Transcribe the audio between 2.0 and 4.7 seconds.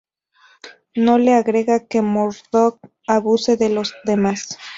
Murdoc abuse de los demás.